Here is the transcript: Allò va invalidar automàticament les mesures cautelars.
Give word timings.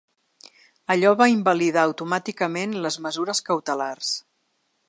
Allò 0.95 1.11
va 1.19 1.27
invalidar 1.33 1.83
automàticament 1.89 2.75
les 2.87 3.01
mesures 3.09 3.47
cautelars. 3.51 4.19